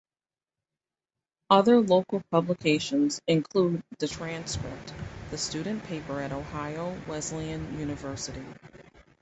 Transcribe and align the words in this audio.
Other 1.51 1.79
local 1.79 2.23
publications 2.31 3.21
include 3.27 3.83
"the 3.99 4.07
Transcript", 4.07 4.95
the 5.29 5.37
student 5.37 5.83
paper 5.83 6.19
at 6.21 6.31
Ohio 6.31 6.99
Wesleyan 7.07 7.77
University. 7.79 8.43